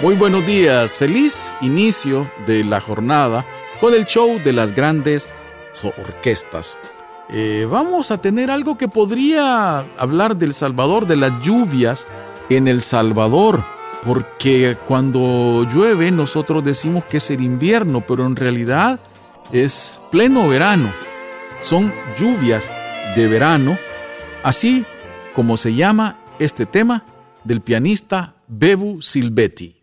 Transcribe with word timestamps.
Muy 0.00 0.14
buenos 0.14 0.46
días, 0.46 0.96
feliz 0.96 1.56
inicio 1.60 2.30
de 2.46 2.62
la 2.62 2.80
jornada 2.80 3.44
con 3.80 3.94
el 3.94 4.04
show 4.04 4.38
de 4.38 4.52
las 4.52 4.72
grandes 4.72 5.28
orquestas. 5.98 6.78
Eh, 7.30 7.66
vamos 7.68 8.12
a 8.12 8.18
tener 8.18 8.48
algo 8.48 8.78
que 8.78 8.86
podría 8.86 9.80
hablar 9.98 10.36
del 10.36 10.54
Salvador, 10.54 11.08
de 11.08 11.16
las 11.16 11.42
lluvias 11.42 12.06
en 12.48 12.68
El 12.68 12.80
Salvador, 12.80 13.64
porque 14.06 14.76
cuando 14.86 15.66
llueve 15.68 16.12
nosotros 16.12 16.62
decimos 16.62 17.04
que 17.04 17.16
es 17.16 17.28
el 17.32 17.42
invierno, 17.42 18.00
pero 18.06 18.24
en 18.24 18.36
realidad 18.36 19.00
es 19.50 20.00
pleno 20.12 20.46
verano. 20.46 20.92
Son 21.60 21.92
lluvias 22.16 22.70
de 23.16 23.26
verano, 23.26 23.76
así 24.44 24.86
como 25.34 25.56
se 25.56 25.74
llama 25.74 26.20
este 26.38 26.66
tema 26.66 27.04
del 27.42 27.62
pianista 27.62 28.36
Bebu 28.46 29.02
Silvetti. 29.02 29.77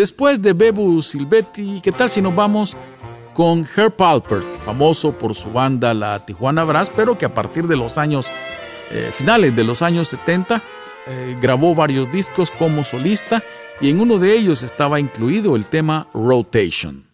Después 0.00 0.40
de 0.40 0.54
Bebu 0.54 1.02
Silvetti, 1.02 1.82
¿qué 1.82 1.92
tal 1.92 2.08
si 2.08 2.22
nos 2.22 2.34
vamos 2.34 2.74
con 3.34 3.68
Herb 3.76 4.02
Alpert, 4.02 4.46
famoso 4.64 5.12
por 5.12 5.34
su 5.34 5.50
banda 5.52 5.92
La 5.92 6.24
Tijuana 6.24 6.64
Brass, 6.64 6.90
pero 6.96 7.18
que 7.18 7.26
a 7.26 7.34
partir 7.34 7.66
de 7.66 7.76
los 7.76 7.98
años 7.98 8.26
eh, 8.90 9.10
finales 9.12 9.54
de 9.54 9.62
los 9.62 9.82
años 9.82 10.08
70 10.08 10.62
eh, 11.06 11.36
grabó 11.38 11.74
varios 11.74 12.10
discos 12.10 12.50
como 12.50 12.82
solista 12.82 13.44
y 13.82 13.90
en 13.90 14.00
uno 14.00 14.18
de 14.18 14.38
ellos 14.38 14.62
estaba 14.62 15.00
incluido 15.00 15.54
el 15.54 15.66
tema 15.66 16.08
Rotation. 16.14 17.04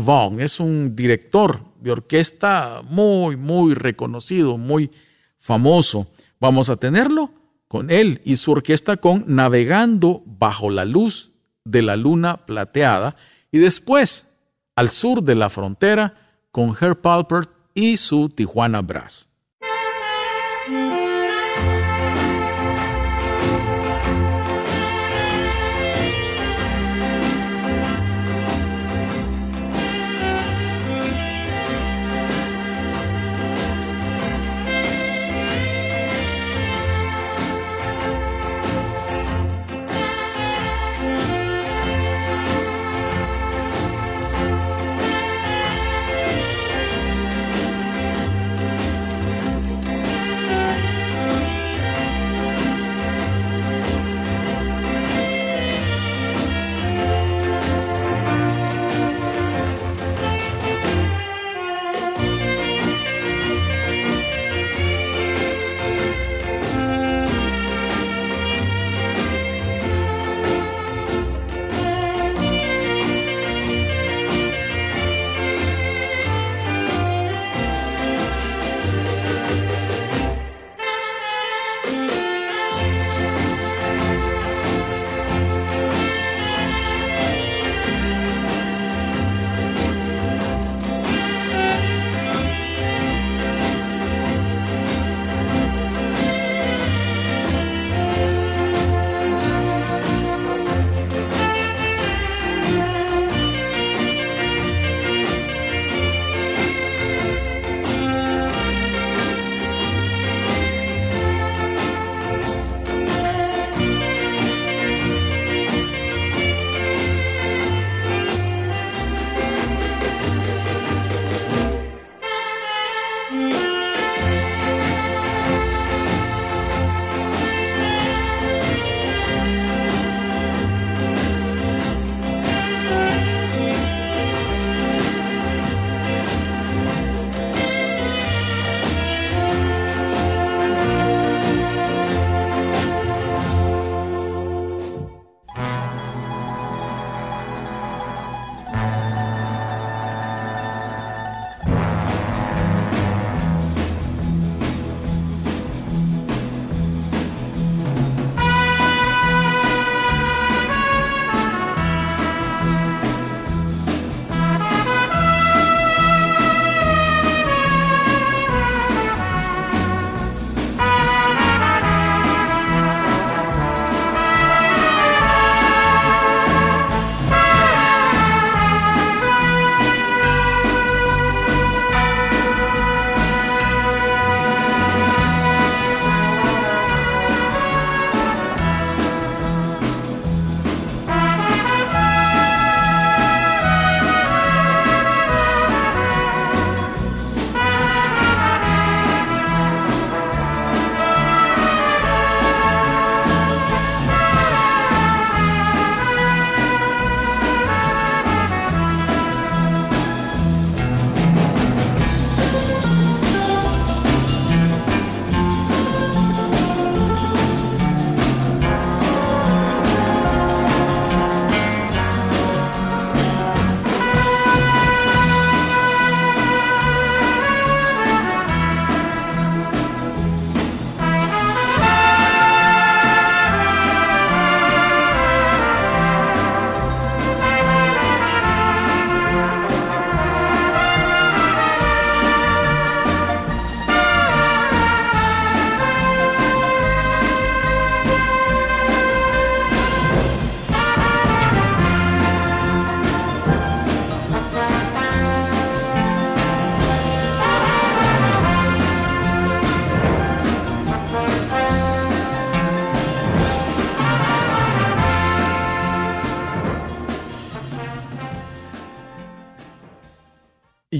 Vaughn 0.00 0.40
es 0.40 0.60
un 0.60 0.96
director 0.96 1.62
de 1.80 1.92
orquesta 1.92 2.82
muy, 2.88 3.36
muy 3.36 3.74
reconocido, 3.74 4.58
muy 4.58 4.90
famoso. 5.38 6.08
Vamos 6.40 6.70
a 6.70 6.76
tenerlo 6.76 7.30
con 7.68 7.90
él 7.90 8.20
y 8.24 8.36
su 8.36 8.52
orquesta 8.52 8.96
con 8.96 9.24
Navegando 9.28 10.22
bajo 10.26 10.70
la 10.70 10.84
luz 10.84 11.32
de 11.64 11.82
la 11.82 11.96
luna 11.96 12.44
plateada 12.46 13.16
y 13.52 13.58
después 13.58 14.34
al 14.76 14.90
sur 14.90 15.22
de 15.22 15.34
la 15.34 15.50
frontera 15.50 16.14
con 16.50 16.74
Herb 16.80 17.00
Palpert 17.00 17.50
y 17.74 17.96
su 17.96 18.28
Tijuana 18.28 18.82
Brass. 18.82 19.28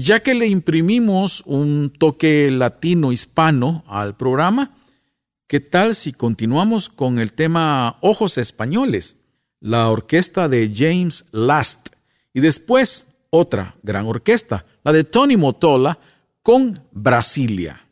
Ya 0.01 0.21
que 0.21 0.33
le 0.33 0.47
imprimimos 0.47 1.43
un 1.45 1.93
toque 1.97 2.49
latino 2.51 3.11
hispano 3.11 3.83
al 3.87 4.15
programa, 4.17 4.75
¿qué 5.47 5.59
tal 5.59 5.95
si 5.95 6.13
continuamos 6.13 6.89
con 6.89 7.19
el 7.19 7.33
tema 7.33 7.97
Ojos 8.01 8.37
Españoles, 8.37 9.17
la 9.59 9.89
orquesta 9.89 10.47
de 10.47 10.71
James 10.73 11.25
Last 11.31 11.89
y 12.33 12.41
después 12.41 13.15
otra 13.29 13.75
gran 13.83 14.07
orquesta, 14.07 14.65
la 14.83 14.91
de 14.91 15.03
Tony 15.03 15.37
Motola 15.37 15.99
con 16.41 16.81
Brasilia? 16.91 17.85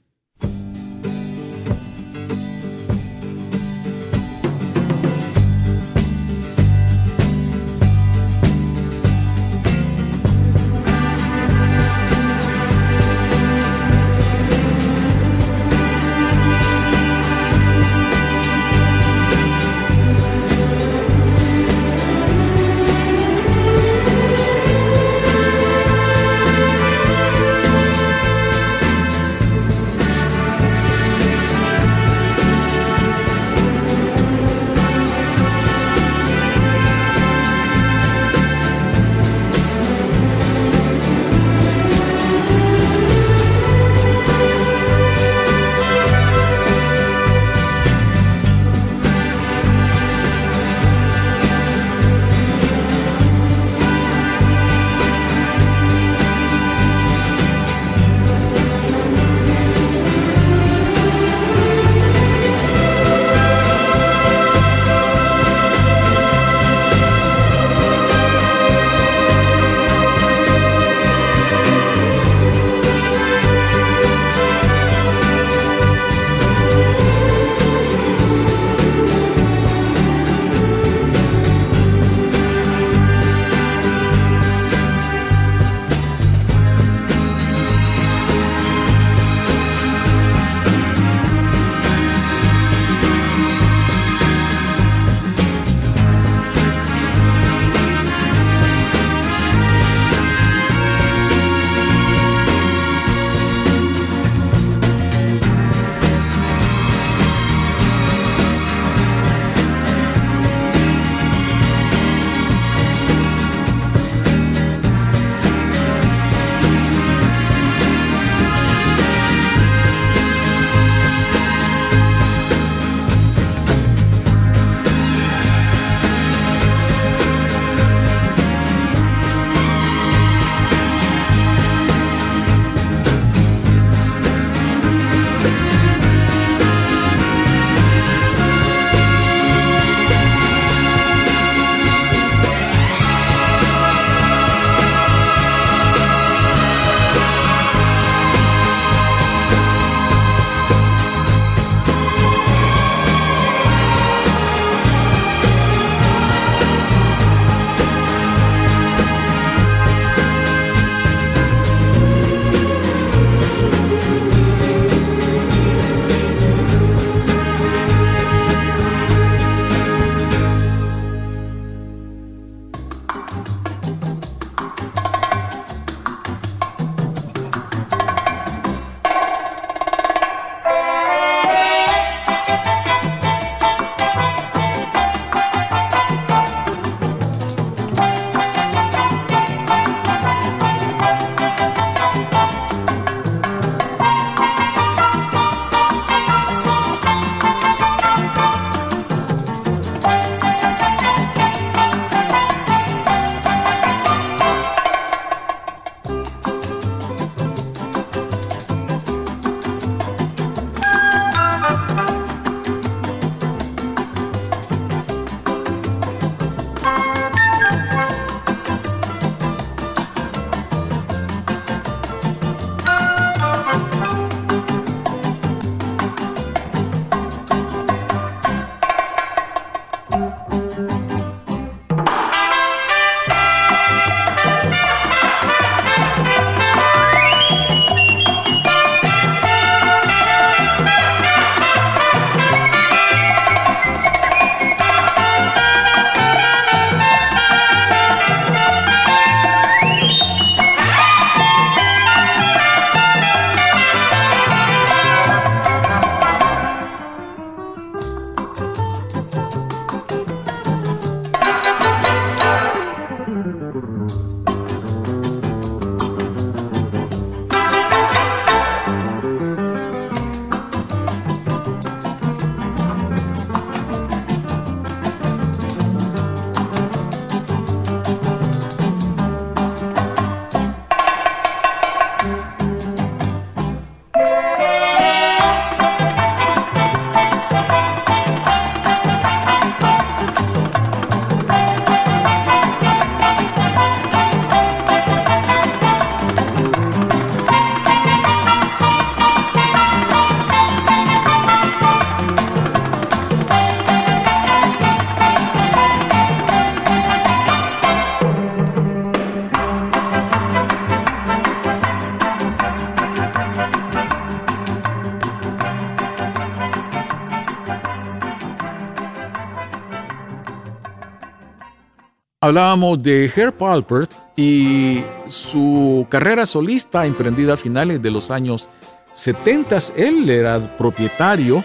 Hablábamos 322.50 323.04
de 323.04 323.32
Herb 323.36 323.64
Alpert 323.64 324.12
y 324.36 325.04
su 325.28 326.08
carrera 326.10 326.48
solista 326.48 327.06
emprendida 327.06 327.54
a 327.54 327.58
finales 327.58 328.02
de 328.02 328.10
los 328.10 328.32
años 328.32 328.70
70. 329.14 329.78
Él 329.96 330.28
era 330.28 330.60
propietario 330.76 331.64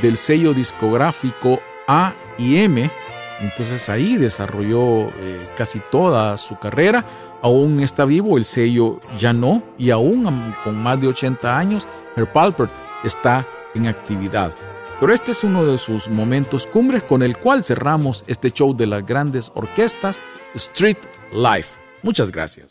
del 0.00 0.16
sello 0.16 0.54
discográfico 0.54 1.60
A&M, 1.86 2.90
entonces 3.42 3.90
ahí 3.90 4.16
desarrolló 4.16 5.08
eh, 5.08 5.50
casi 5.54 5.80
toda 5.90 6.38
su 6.38 6.58
carrera. 6.58 7.04
Aún 7.42 7.80
está 7.80 8.06
vivo, 8.06 8.38
el 8.38 8.46
sello 8.46 9.00
ya 9.18 9.34
no, 9.34 9.62
y 9.76 9.90
aún 9.90 10.54
con 10.64 10.82
más 10.82 10.98
de 10.98 11.08
80 11.08 11.58
años, 11.58 11.86
Herb 12.16 12.38
Alpert 12.38 12.72
está 13.04 13.46
en 13.74 13.86
actividad. 13.86 14.54
Pero 15.02 15.14
este 15.14 15.32
es 15.32 15.42
uno 15.42 15.66
de 15.66 15.78
sus 15.78 16.08
momentos 16.08 16.64
cumbres 16.64 17.02
con 17.02 17.24
el 17.24 17.36
cual 17.36 17.64
cerramos 17.64 18.22
este 18.28 18.52
show 18.52 18.72
de 18.72 18.86
las 18.86 19.04
grandes 19.04 19.50
orquestas 19.56 20.22
Street 20.54 20.96
Life. 21.32 21.76
Muchas 22.04 22.30
gracias. 22.30 22.70